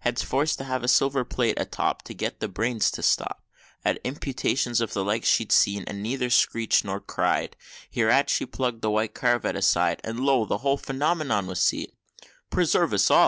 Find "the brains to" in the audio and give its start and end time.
2.40-3.04